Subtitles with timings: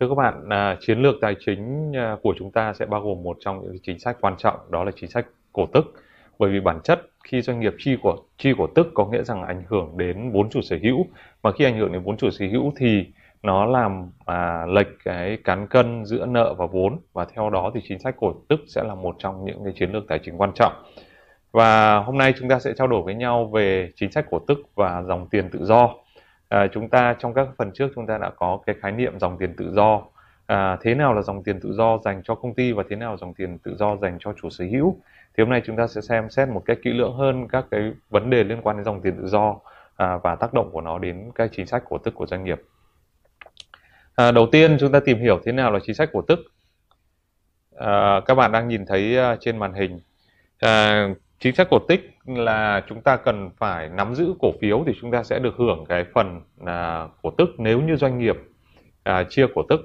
[0.00, 3.22] Thưa các bạn, à, chiến lược tài chính à, của chúng ta sẽ bao gồm
[3.22, 5.84] một trong những chính sách quan trọng đó là chính sách cổ tức.
[6.38, 9.42] Bởi vì bản chất khi doanh nghiệp chi của chi cổ tức có nghĩa rằng
[9.42, 11.06] ảnh hưởng đến vốn chủ sở hữu
[11.42, 13.04] mà khi ảnh hưởng đến vốn chủ sở hữu thì
[13.42, 17.80] nó làm à, lệch cái cán cân giữa nợ và vốn và theo đó thì
[17.88, 20.52] chính sách cổ tức sẽ là một trong những cái chiến lược tài chính quan
[20.54, 20.72] trọng.
[21.52, 24.58] Và hôm nay chúng ta sẽ trao đổi với nhau về chính sách cổ tức
[24.74, 25.94] và dòng tiền tự do
[26.48, 29.38] à, chúng ta trong các phần trước chúng ta đã có cái khái niệm dòng
[29.38, 30.02] tiền tự do.
[30.46, 33.10] À, thế nào là dòng tiền tự do dành cho công ty và thế nào
[33.10, 35.00] là dòng tiền tự do dành cho chủ sở hữu?
[35.36, 37.92] Thì hôm nay chúng ta sẽ xem xét một cách kỹ lưỡng hơn các cái
[38.10, 39.56] vấn đề liên quan đến dòng tiền tự do
[39.96, 42.62] à, và tác động của nó đến cái chính sách cổ tức của doanh nghiệp.
[44.14, 46.38] À, đầu tiên chúng ta tìm hiểu thế nào là chính sách cổ tức.
[47.76, 50.00] À, các bạn đang nhìn thấy à, trên màn hình.
[50.58, 54.92] À, chính sách cổ tức là chúng ta cần phải nắm giữ cổ phiếu thì
[55.00, 58.36] chúng ta sẽ được hưởng cái phần à, cổ tức nếu như doanh nghiệp
[59.02, 59.80] à, chia cổ tức.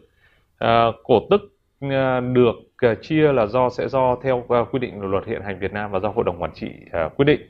[0.57, 1.41] À, cổ tức
[1.79, 5.41] à, được à, chia là do sẽ do theo à, quy định của luật hiện
[5.41, 7.41] hành Việt Nam và do hội đồng quản trị à, quyết định.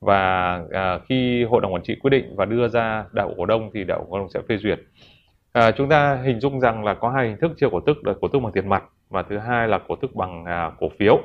[0.00, 3.70] Và à, khi hội đồng quản trị quyết định và đưa ra đạo cổ đông
[3.74, 4.80] thì đạo cổ đông sẽ phê duyệt.
[5.52, 8.14] À, chúng ta hình dung rằng là có hai hình thức chia cổ tức là
[8.20, 11.20] cổ tức bằng tiền mặt và thứ hai là cổ tức bằng à, cổ phiếu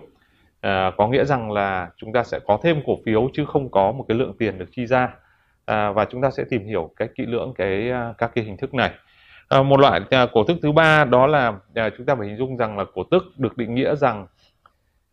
[0.61, 3.91] à, có nghĩa rằng là chúng ta sẽ có thêm cổ phiếu chứ không có
[3.91, 5.15] một cái lượng tiền được chi ra.
[5.65, 8.57] À, và chúng ta sẽ tìm hiểu cái kỹ lưỡng cái ờ, các cái hình
[8.57, 8.91] thức này.
[9.49, 12.37] À, một loại à, cổ tức thứ ba đó là à, chúng ta phải hình
[12.37, 14.27] dung rằng là cổ tức được định nghĩa rằng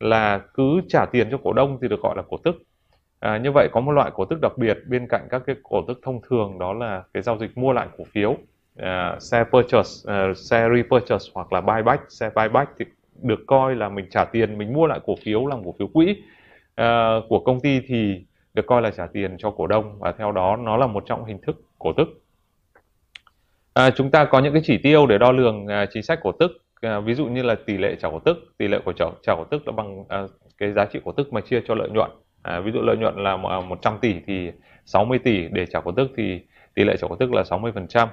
[0.00, 2.56] là cứ trả tiền cho cổ đông thì được gọi là cổ tức.
[3.20, 5.84] À, như vậy có một loại cổ tức đặc biệt bên cạnh các cái cổ
[5.88, 8.36] tức thông thường đó là cái giao dịch mua lại cổ phiếu.
[8.82, 12.84] Uh, share purchase, uh, share repurchase hoặc là buyback, share buyback thì
[13.22, 16.16] được coi là mình trả tiền mình mua lại cổ phiếu làm cổ phiếu quỹ
[16.80, 20.32] uh, của công ty thì được coi là trả tiền cho cổ đông và theo
[20.32, 22.08] đó nó là một trong hình thức cổ tức.
[23.74, 26.32] À, chúng ta có những cái chỉ tiêu để đo lường à, chính sách cổ
[26.32, 26.50] tức
[26.80, 28.36] à, ví dụ như là tỷ lệ trả cổ tức.
[28.58, 30.26] Tỷ lệ của trả, trả cổ tức là bằng à,
[30.58, 32.10] cái giá trị cổ tức mà chia cho lợi nhuận.
[32.42, 34.50] À, ví dụ lợi nhuận là 100 à, tỷ thì
[34.84, 36.40] 60 tỷ để trả cổ tức thì
[36.74, 38.08] tỷ lệ trả cổ tức là 60 phần trăm.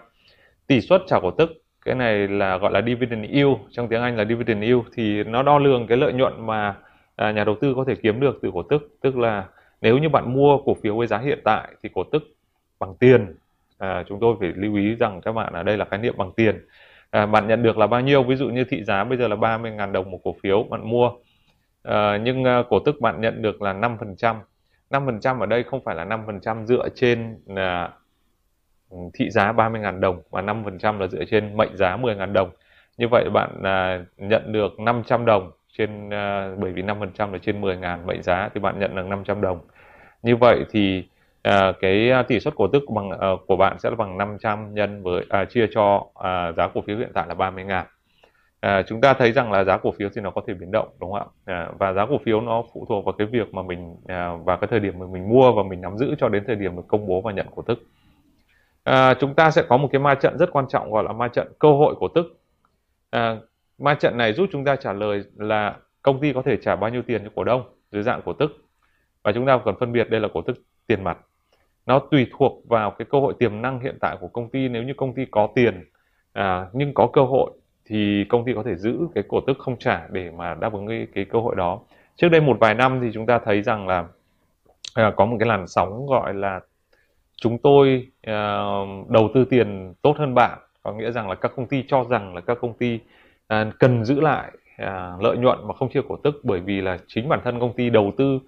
[0.68, 3.56] Tỷ suất trả cổ tức cái này là gọi là dividend yield.
[3.72, 4.82] Trong tiếng Anh là dividend yield.
[4.94, 6.76] Thì nó đo lường cái lợi nhuận mà
[7.16, 8.98] à, nhà đầu tư có thể kiếm được từ cổ tức.
[9.02, 9.46] Tức là
[9.82, 12.24] nếu như bạn mua cổ phiếu với giá hiện tại thì cổ tức
[12.80, 13.36] bằng tiền.
[13.78, 16.32] À, chúng tôi phải lưu ý rằng các bạn ở đây là khái niệm bằng
[16.36, 16.66] tiền.
[17.12, 18.24] À, bạn nhận được là bao nhiêu?
[18.24, 21.12] Ví dụ như thị giá bây giờ là 30.000 đồng một cổ phiếu bạn mua.
[21.84, 24.36] À, nhưng à, cổ tức bạn nhận được là 5%
[24.94, 27.90] 5% ở đây không phải là 5% dựa trên à,
[28.94, 32.50] Ừ, thị giá 30.000 đồng và 5% là dựa trên mệnh giá 10.000 đồng.
[32.98, 37.62] Như vậy bạn à, nhận được 500 đồng trên à, bởi vì 5% là trên
[37.62, 39.60] 10.000 mệnh giá thì bạn nhận được 500 đồng.
[40.24, 41.04] Như vậy thì
[41.44, 44.74] à, cái à, tỷ suất cổ tức bằng à, của bạn sẽ là bằng 500
[44.74, 47.84] nhân với à, chia cho à, giá cổ phiếu hiện tại là 30.000.
[48.60, 50.88] À, chúng ta thấy rằng là giá cổ phiếu thì nó có thể biến động
[51.00, 51.54] đúng không ạ?
[51.56, 54.58] À, và giá cổ phiếu nó phụ thuộc vào cái việc mà mình à, và
[54.58, 56.84] cái thời điểm mà mình mua và mình nắm giữ cho đến thời điểm được
[56.88, 57.80] công bố và nhận cổ tức
[58.84, 61.28] à, chúng ta sẽ có một cái ma trận rất quan trọng gọi là ma
[61.28, 62.40] trận cơ hội cổ tức.
[63.10, 63.38] À,
[63.78, 66.90] ma trận này giúp chúng ta trả lời là công ty có thể trả bao
[66.90, 68.52] nhiêu tiền cho cổ đông dưới dạng cổ tức.
[69.24, 70.58] Và chúng ta cần phân biệt đây là cổ tức
[70.88, 71.18] tiền mặt.
[71.86, 74.68] Nó tùy thuộc vào cái cơ hội tiềm năng hiện tại của công ty.
[74.68, 75.90] Nếu như công ty có tiền
[76.34, 77.52] à, nhưng có cơ hội
[77.86, 80.88] thì công ty có thể giữ cái cổ tức không trả để mà đáp ứng
[80.88, 81.80] cái, cái cơ hội đó.
[82.16, 84.06] Trước đây một vài năm thì chúng ta thấy rằng là
[84.96, 86.62] à, có một cái làn sóng gọi là
[87.44, 90.60] chúng tôi uh, đầu tư tiền tốt hơn bạn.
[90.84, 93.00] Có nghĩa rằng là các công ty cho rằng là các công ty
[93.54, 96.98] uh, cần giữ lại uh, lợi nhuận mà không chia cổ tức bởi vì là
[97.08, 98.42] chính bản thân công ty đầu tư uh,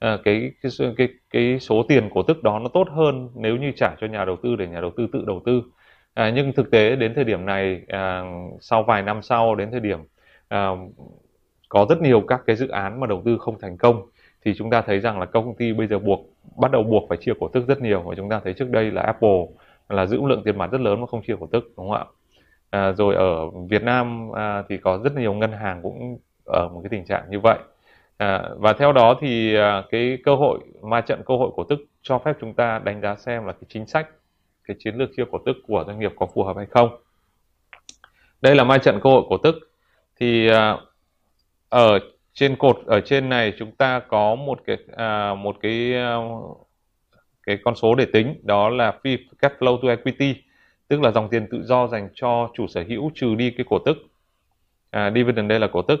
[0.00, 3.94] cái, cái cái cái số tiền cổ tức đó nó tốt hơn nếu như trả
[4.00, 5.58] cho nhà đầu tư để nhà đầu tư tự đầu tư.
[5.58, 9.80] Uh, nhưng thực tế đến thời điểm này uh, sau vài năm sau đến thời
[9.80, 10.00] điểm
[10.54, 10.78] uh,
[11.68, 14.02] có rất nhiều các cái dự án mà đầu tư không thành công
[14.44, 17.08] thì chúng ta thấy rằng là các công ty bây giờ buộc bắt đầu buộc
[17.08, 18.02] phải chia cổ tức rất nhiều.
[18.02, 19.46] Và chúng ta thấy trước đây là Apple
[19.88, 22.04] là giữ lượng tiền mặt rất lớn mà không chia cổ tức đúng không ạ?
[22.70, 26.80] À, rồi ở Việt Nam à, thì có rất nhiều ngân hàng cũng ở một
[26.82, 27.58] cái tình trạng như vậy.
[28.16, 31.78] À, và theo đó thì à, cái cơ hội ma trận cơ hội cổ tức
[32.02, 34.08] cho phép chúng ta đánh giá xem là cái chính sách
[34.64, 36.96] cái chiến lược chia cổ tức của doanh nghiệp có phù hợp hay không.
[38.42, 39.54] Đây là ma trận cơ hội cổ tức.
[40.20, 40.76] Thì à,
[41.68, 41.98] ở
[42.36, 46.16] trên cột ở trên này chúng ta có một cái à, một cái à,
[47.46, 50.34] cái con số để tính đó là free cash flow to equity
[50.88, 53.78] tức là dòng tiền tự do dành cho chủ sở hữu trừ đi cái cổ
[53.78, 53.96] tức.
[54.90, 56.00] À, dividend đây là cổ tức.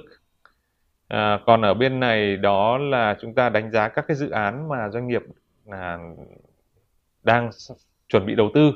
[1.08, 4.68] À, còn ở bên này đó là chúng ta đánh giá các cái dự án
[4.68, 5.22] mà doanh nghiệp
[5.66, 5.98] là
[7.22, 7.50] đang
[8.08, 8.72] chuẩn bị đầu tư.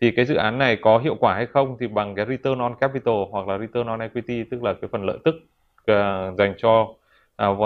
[0.00, 2.74] Thì cái dự án này có hiệu quả hay không thì bằng cái return on
[2.80, 5.34] capital hoặc là return on equity tức là cái phần lợi tức
[5.92, 6.88] uh, dành cho
[7.42, 7.58] uh,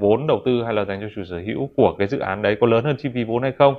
[0.00, 2.56] vốn đầu tư hay là dành cho chủ sở hữu của cái dự án đấy
[2.60, 3.74] có lớn hơn chi phí vốn hay không?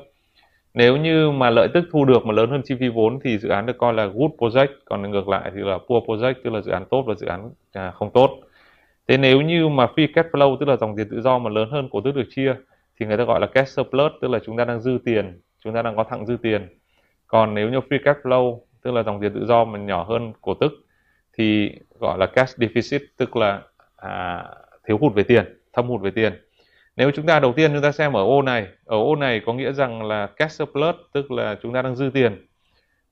[0.74, 3.50] Nếu như mà lợi tức thu được mà lớn hơn chi phí vốn thì dự
[3.50, 6.62] án được coi là good project còn ngược lại thì là poor project tức là
[6.62, 8.40] dự án tốt và dự án à, không tốt.
[9.08, 11.70] Thế nếu như mà free cash flow tức là dòng tiền tự do mà lớn
[11.72, 12.56] hơn cổ tức được chia
[13.00, 15.74] thì người ta gọi là cash surplus tức là chúng ta đang dư tiền chúng
[15.74, 16.68] ta đang có thặng dư tiền.
[17.28, 20.34] Còn nếu như free cash flow tức là dòng tiền tự do mà nhỏ hơn
[20.42, 20.74] cổ tức
[21.38, 23.62] thì gọi là cash deficit tức là
[24.04, 24.46] à,
[24.88, 26.34] thiếu hụt về tiền thâm hụt về tiền.
[26.96, 29.54] Nếu chúng ta đầu tiên chúng ta xem ở ô này ở ô này có
[29.54, 32.48] nghĩa rằng là cash surplus tức là chúng ta đang dư tiền.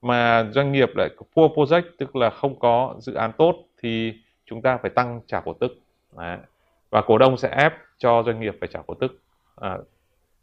[0.01, 4.13] Mà doanh nghiệp lại poor project tức là không có dự án tốt thì
[4.45, 5.71] chúng ta phải tăng trả cổ tức.
[6.17, 6.37] Đấy.
[6.89, 9.19] và cổ đông sẽ ép cho doanh nghiệp phải trả cổ tức.
[9.55, 9.77] À,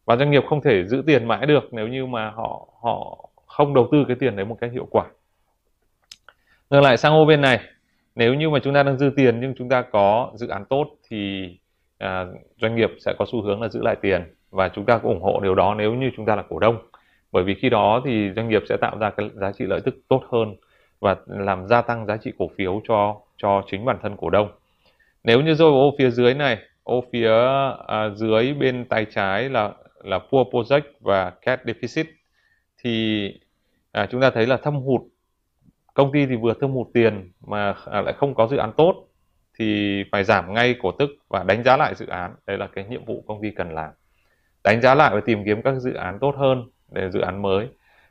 [0.05, 3.75] và doanh nghiệp không thể giữ tiền mãi được nếu như mà họ họ không
[3.75, 5.05] đầu tư cái tiền đấy một cách hiệu quả.
[6.71, 7.61] Ngược lại sang ô bên này
[8.19, 10.87] nếu như mà chúng ta đang dư tiền nhưng chúng ta có dự án tốt
[11.09, 11.49] thì
[11.99, 12.27] à,
[12.61, 15.23] doanh nghiệp sẽ có xu hướng là giữ lại tiền và chúng ta cũng ủng
[15.23, 16.79] hộ điều đó nếu như chúng ta là cổ đông.
[17.33, 19.95] Bởi vì khi đó thì doanh nghiệp sẽ tạo ra cái giá trị lợi tức
[20.09, 20.57] tốt hơn
[21.01, 24.49] và làm gia tăng giá trị cổ phiếu cho cho chính bản thân cổ đông.
[25.25, 27.31] Nếu như rơi vào ô phía dưới này ô phía
[27.87, 29.73] à, dưới bên tay trái là
[30.05, 32.05] là poor project và cash deficit
[32.83, 33.33] thì
[33.93, 35.01] à, chúng ta thấy là thâm hụt
[35.99, 38.95] công ty thì vừa thâm hụt tiền mà à, lại không có dự án tốt,
[39.59, 42.85] thì phải giảm ngay cổ tức và đánh giá lại dự án đây là cái
[42.85, 43.91] nhiệm vụ công ty cần làm
[44.65, 47.69] đánh giá lại và tìm kiếm các dự án tốt hơn để dự án mới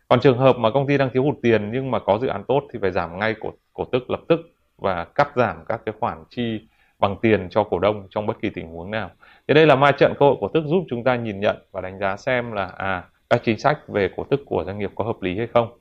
[0.08, 2.44] còn trường hợp mà công ty đang thiếu hụt tiền nhưng mà có dự án
[2.44, 4.40] tốt thì phải giảm ngay cổ cổ tức lập tức
[4.78, 6.68] và cắt giảm các cái khoản chi
[7.00, 9.12] bằng tiền cho cổ đông trong bất kỳ tình huống nào.
[9.48, 11.82] Thì đây là ma trận cơ hội cổ tức giúp chúng ta nhìn nhận và
[11.82, 15.04] đánh giá xem là à các chính sách về cổ tức của doanh nghiệp có
[15.04, 15.80] hợp lý hay không.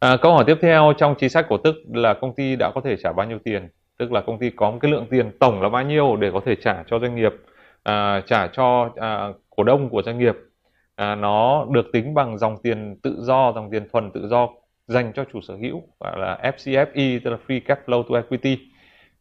[0.00, 2.80] À, câu hỏi tiếp theo trong chính sách cổ tức là công ty đã có
[2.84, 3.68] thể trả bao nhiêu tiền,
[3.98, 6.40] tức là công ty có một cái lượng tiền tổng là bao nhiêu để có
[6.46, 7.32] thể trả cho doanh nghiệp,
[7.82, 10.34] à, trả cho à, cổ đông của doanh nghiệp.
[10.96, 14.48] À, nó được tính bằng dòng tiền tự do, dòng tiền thuần tự do
[14.86, 18.58] dành cho chủ sở hữu gọi là FCFE tức là Free Cash Flow to Equity.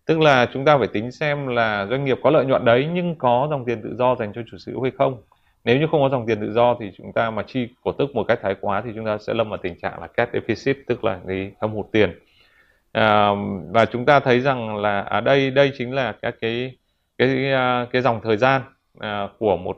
[0.05, 3.15] Tức là chúng ta phải tính xem là doanh nghiệp có lợi nhuận đấy nhưng
[3.15, 5.21] có dòng tiền tự do dành cho chủ sở hữu hay không
[5.67, 8.15] nếu như không có dòng tiền tự do thì chúng ta mà chi cổ tức
[8.15, 10.73] một cách thái quá thì chúng ta sẽ lâm vào tình trạng là cash deficit
[10.87, 12.19] tức là cái thâm hụt tiền.
[12.91, 13.29] À,
[13.69, 16.77] và chúng ta thấy rằng là ở à, đây đây chính là các cái
[17.17, 18.61] cái à, cái dòng thời gian
[18.99, 19.77] à, của một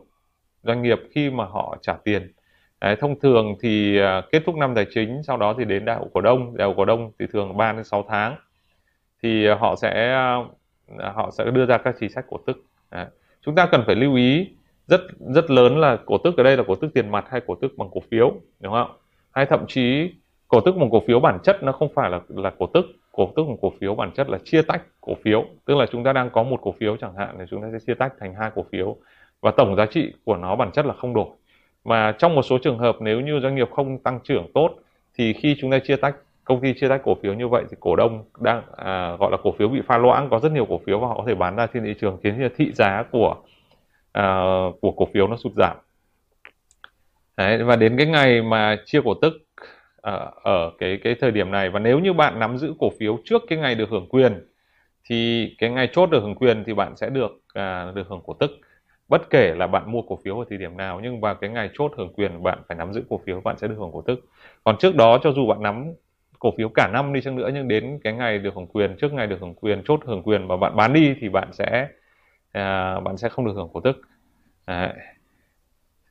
[0.63, 2.33] doanh nghiệp khi mà họ trả tiền.
[2.81, 5.95] Đấy, thông thường thì à, kết thúc năm tài chính sau đó thì đến đại
[5.95, 6.57] hội cổ đông.
[6.57, 8.35] Đại hội cổ đông thì thường 3 đến 6 tháng.
[9.23, 10.37] Thì họ sẽ à,
[11.13, 12.63] họ sẽ đưa ra các chính sách cổ tức.
[12.91, 13.05] Đấy.
[13.41, 14.47] chúng ta cần phải lưu ý
[14.89, 17.55] rất rất lớn là cổ tức ở đây là cổ tức tiền mặt hay cổ
[17.55, 18.91] tức bằng cổ phiếu đúng không
[19.31, 20.11] hay thậm chí
[20.49, 22.85] cổ tức bằng cổ phiếu bản chất nó không phải là là cổ tức.
[23.11, 25.45] Cổ tức bằng cổ phiếu bản chất là chia tách cổ phiếu.
[25.65, 27.77] Tức là chúng ta đang có một cổ phiếu chẳng hạn thì chúng ta sẽ
[27.87, 28.95] chia tách thành hai cổ phiếu
[29.41, 31.27] và tổng giá trị của nó bản chất là không đổi.
[31.83, 34.75] Và trong một số trường hợp nếu như doanh nghiệp không tăng trưởng tốt
[35.17, 37.77] thì khi chúng ta chia tách công ty chia tách cổ phiếu như vậy thì
[37.79, 40.79] cổ đông đang à, gọi là cổ phiếu bị pha loãng có rất nhiều cổ
[40.85, 43.35] phiếu và họ có thể bán ra trên thị trường khiến cho thị giá của
[44.11, 44.41] à,
[44.81, 45.77] của cổ phiếu nó sụt giảm.
[47.37, 49.33] Đấy, và đến cái ngày mà chia cổ tức
[50.01, 53.17] à, ở cái cái thời điểm này và nếu như bạn nắm giữ cổ phiếu
[53.25, 54.47] trước cái ngày được hưởng quyền
[55.09, 58.33] thì cái ngày chốt được hưởng quyền thì bạn sẽ được à, được hưởng cổ
[58.39, 58.51] tức.
[59.07, 61.69] Bất kể là bạn mua cổ phiếu ở thời điểm nào nhưng vào cái ngày
[61.73, 64.19] chốt hưởng quyền bạn phải nắm giữ cổ phiếu bạn sẽ được hưởng cổ tức.
[64.63, 65.93] Còn trước đó cho dù bạn nắm
[66.39, 69.13] cổ phiếu cả năm đi chăng nữa nhưng đến cái ngày được hưởng quyền trước
[69.13, 71.87] ngày được hưởng quyền chốt hưởng quyền mà bạn bán đi thì bạn sẽ
[72.51, 74.01] à, bạn sẽ không được hưởng cổ tức.
[74.65, 74.93] À,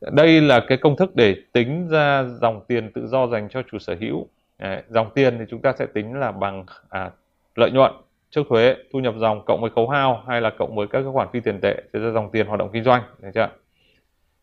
[0.01, 3.79] đây là cái công thức để tính ra dòng tiền tự do dành cho chủ
[3.79, 4.29] sở hữu.
[4.57, 7.11] À, dòng tiền thì chúng ta sẽ tính là bằng à,
[7.55, 7.93] lợi nhuận
[8.31, 11.29] trước thuế thu nhập dòng cộng với khấu hao hay là cộng với các khoản
[11.33, 13.49] phi tiền tệ sẽ ra dòng tiền hoạt động kinh doanh được chưa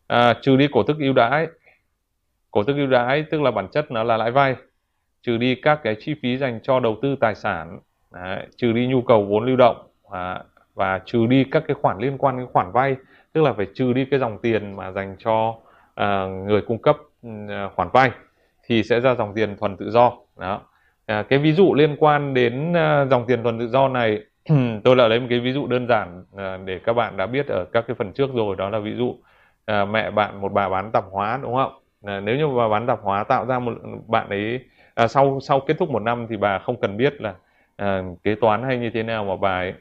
[0.06, 1.46] à, trừ đi cổ tức ưu đãi.
[2.50, 4.56] Cổ tức ưu đãi tức là bản chất nó là lãi vay.
[5.22, 7.78] Trừ đi các cái chi phí dành cho đầu tư tài sản.
[8.10, 9.76] Đấy, trừ đi nhu cầu vốn lưu động.
[10.10, 10.44] À,
[10.76, 12.96] và trừ đi các cái khoản liên quan đến khoản vay
[13.32, 15.48] tức là phải trừ đi cái dòng tiền mà dành cho
[16.00, 18.10] uh, người cung cấp uh, khoản vay
[18.66, 20.12] thì sẽ ra dòng tiền thuần tự do.
[20.36, 20.60] Đó.
[21.06, 24.20] À, cái ví dụ liên quan đến uh, dòng tiền thuần tự do này
[24.84, 27.46] tôi đã lấy một cái ví dụ đơn giản uh, để các bạn đã biết
[27.46, 28.56] ở các cái phần trước rồi.
[28.56, 31.72] Đó là ví dụ uh, mẹ bạn một bà bán tạp hóa đúng không?
[32.16, 33.72] Uh, nếu như bà bán tạp hóa tạo ra một
[34.06, 34.60] bạn ấy
[35.04, 37.34] uh, sau sau kết thúc một năm thì bà không cần biết là
[37.82, 39.74] uh, kế toán hay như thế nào mà bà ấy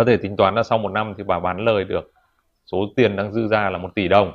[0.00, 2.12] có thể tính toán là sau một năm thì bà bán lời được.
[2.66, 4.32] Số tiền đang dư ra là một tỷ đồng.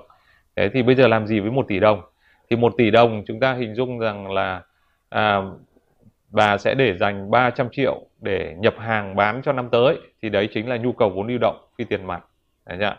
[0.55, 2.01] Thế thì bây giờ làm gì với một tỷ đồng?
[2.49, 4.61] Thì một tỷ đồng chúng ta hình dung rằng là
[5.09, 5.41] à,
[6.29, 9.97] bà sẽ để dành 300 triệu để nhập hàng bán cho năm tới.
[10.21, 12.25] Thì đấy chính là nhu cầu vốn lưu động phi tiền mặt.
[12.65, 12.95] Đấy chưa?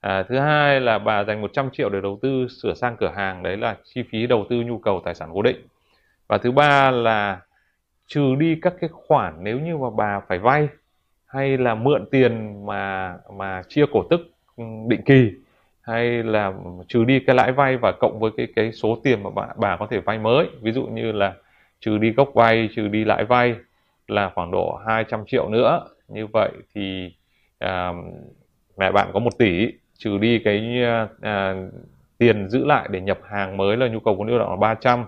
[0.00, 3.42] À, thứ hai là bà dành 100 triệu để đầu tư sửa sang cửa hàng.
[3.42, 5.66] Đấy là chi phí đầu tư nhu cầu tài sản cố định.
[6.28, 7.40] Và thứ ba là
[8.06, 10.68] trừ đi các cái khoản nếu như mà bà phải vay
[11.34, 14.20] hay là mượn tiền mà mà chia cổ tức
[14.56, 15.32] ừ, định kỳ
[15.80, 16.52] hay là
[16.88, 19.76] trừ đi cái lãi vay và cộng với cái cái số tiền mà bà bà
[19.76, 20.46] có thể vay mới?
[20.62, 21.34] Ví dụ như là
[21.80, 23.54] trừ đi gốc vay trừ đi lãi vay
[24.08, 25.80] là khoảng độ 200 triệu nữa.
[26.08, 27.12] Như vậy thì
[27.58, 27.92] à,
[28.78, 30.82] mẹ bạn có một tỷ trừ đi cái
[31.22, 31.54] à,
[32.18, 35.04] tiền giữ lại để nhập hàng mới là nhu cầu vốn lưu động là 300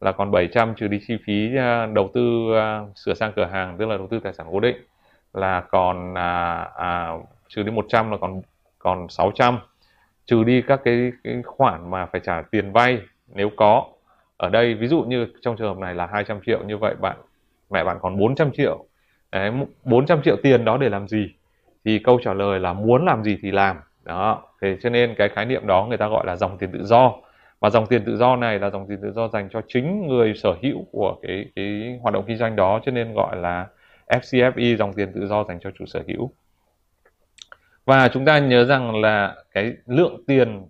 [0.00, 3.76] là còn 700 trừ đi chi phí à, đầu tư à, sửa sang cửa hàng
[3.78, 4.76] tức là đầu tư tài sản cố định
[5.36, 7.12] là còn à, à,
[7.48, 8.42] trừ đi 100 là còn
[8.78, 9.58] còn 600
[10.26, 13.00] trừ đi các cái, cái khoản mà phải trả tiền vay
[13.34, 13.84] nếu có.
[14.36, 17.16] Ở đây ví dụ như trong trường hợp này là 200 triệu như vậy bạn
[17.70, 18.84] mẹ bạn còn 400 triệu.
[19.32, 19.50] Đấy,
[19.84, 21.34] 400 triệu tiền đó để làm gì?
[21.84, 23.76] Thì câu trả lời là muốn làm gì thì làm.
[24.04, 26.84] Đó thế cho nên cái khái niệm đó người ta gọi là dòng tiền tự
[26.84, 27.12] do.
[27.60, 30.34] Và dòng tiền tự do này là dòng tiền tự do dành cho chính người
[30.34, 33.66] sở hữu của cái cái hoạt động kinh doanh đó cho nên gọi là
[34.06, 36.30] FCFE dòng tiền tự do dành cho chủ sở hữu.
[37.84, 40.66] Và chúng ta nhớ rằng là cái lượng tiền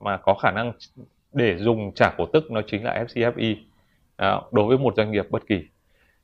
[0.00, 0.72] mà có khả năng
[1.32, 3.56] để dùng trả cổ tức nó chính là FCFE
[4.18, 5.64] đó, đối với một doanh nghiệp bất kỳ.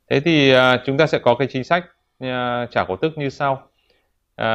[0.09, 1.85] Thế thì uh, chúng ta sẽ có cái chính sách
[2.23, 3.67] uh, trả cổ tức như sau.
[4.41, 4.45] Uh,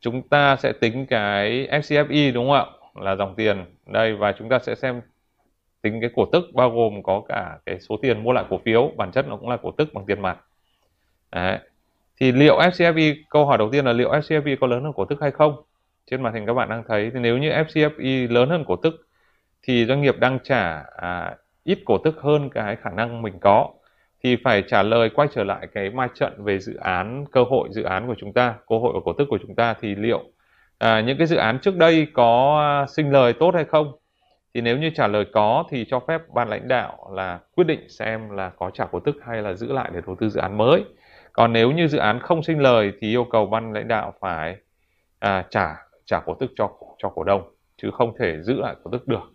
[0.00, 2.64] chúng ta sẽ tính cái FCFE đúng không ạ?
[2.94, 3.64] Là dòng tiền.
[3.86, 5.00] Đây và chúng ta sẽ xem
[5.82, 8.92] tính cái cổ tức bao gồm có cả cái số tiền mua lại cổ phiếu
[8.96, 10.38] bản chất nó cũng là cổ tức bằng tiền mặt.
[11.32, 11.58] Đấy.
[12.20, 15.18] thì liệu FCFE câu hỏi đầu tiên là liệu FCFE có lớn hơn cổ tức
[15.20, 15.62] hay không?
[16.10, 17.10] Trên màn hình các bạn đang thấy.
[17.14, 19.08] Thì nếu như FCFE lớn hơn cổ tức
[19.62, 23.68] thì doanh nghiệp đang trả à, ít cổ tức hơn cái khả năng mình có.
[24.22, 27.68] Thì phải trả lời quay trở lại cái ma trận về dự án cơ hội
[27.72, 29.74] dự án của chúng ta cơ hội và cổ tức của chúng ta.
[29.80, 30.24] Thì liệu
[30.78, 33.92] à, những cái dự án trước đây có à, sinh lời tốt hay không?
[34.54, 37.88] Thì nếu như trả lời có thì cho phép ban lãnh đạo là quyết định
[37.88, 40.58] xem là có trả cổ tức hay là giữ lại để đầu tư dự án
[40.58, 40.84] mới
[41.36, 44.56] còn nếu như dự án không sinh lời thì yêu cầu ban lãnh đạo phải
[45.18, 47.42] à, trả trả cổ tức cho cho cổ đông
[47.76, 49.32] chứ không thể giữ lại cổ tức được.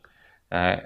[0.49, 0.77] Đấy.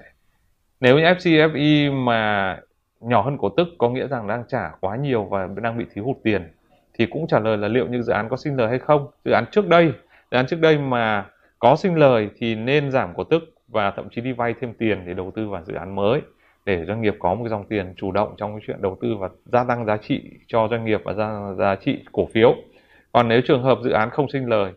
[0.80, 2.58] nếu như FCFE mà
[3.00, 6.04] nhỏ hơn cổ tức có nghĩa rằng đang trả quá nhiều và đang bị thiếu
[6.04, 6.52] hụt tiền
[6.94, 9.06] thì cũng trả lời là liệu như dự án có sinh lời hay không.
[9.24, 9.92] Dự án trước đây
[10.30, 11.26] dự án trước đây mà
[11.58, 15.02] có sinh lời thì nên giảm cổ tức và thậm chí đi vay thêm tiền
[15.06, 16.20] để đầu tư vào dự án mới
[16.66, 19.28] để doanh nghiệp có một dòng tiền chủ động trong cái chuyện đầu tư và
[19.44, 22.54] gia tăng giá trị cho doanh nghiệp và gia giá trị cổ phiếu.
[23.12, 24.72] Còn nếu trường hợp dự án không sinh lời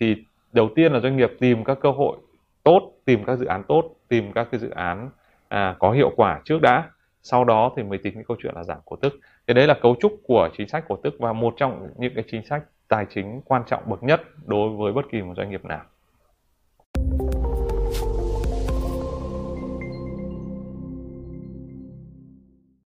[0.00, 0.16] thì
[0.52, 2.16] đầu tiên là doanh nghiệp tìm các cơ hội
[2.62, 5.10] tốt tìm các dự án tốt tìm các cái dự án
[5.48, 6.90] à, có hiệu quả trước đã.
[7.22, 9.20] Sau đó thì mới tính cái câu chuyện là giảm cổ tức.
[9.46, 12.24] Thì đấy là cấu trúc của chính sách cổ tức và một trong những cái
[12.30, 15.64] chính sách tài chính quan trọng bậc nhất đối với bất kỳ một doanh nghiệp
[15.64, 15.80] nào.